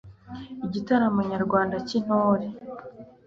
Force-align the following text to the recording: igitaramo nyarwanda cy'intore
igitaramo 0.65 1.21
nyarwanda 1.29 1.75
cy'intore 1.87 2.47